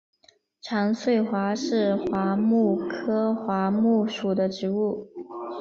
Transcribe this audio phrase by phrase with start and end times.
[0.63, 5.07] 长穗桦是桦木科桦木属的植物。